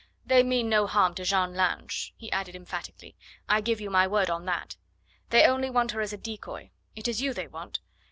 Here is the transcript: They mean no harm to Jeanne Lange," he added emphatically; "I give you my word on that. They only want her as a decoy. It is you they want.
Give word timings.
They 0.25 0.41
mean 0.41 0.67
no 0.67 0.87
harm 0.87 1.13
to 1.13 1.23
Jeanne 1.23 1.53
Lange," 1.53 2.11
he 2.17 2.31
added 2.31 2.55
emphatically; 2.55 3.15
"I 3.47 3.61
give 3.61 3.79
you 3.79 3.91
my 3.91 4.07
word 4.07 4.31
on 4.31 4.45
that. 4.45 4.75
They 5.29 5.45
only 5.45 5.69
want 5.69 5.91
her 5.91 6.01
as 6.01 6.11
a 6.11 6.17
decoy. 6.17 6.71
It 6.95 7.07
is 7.07 7.21
you 7.21 7.35
they 7.35 7.45
want. 7.45 7.81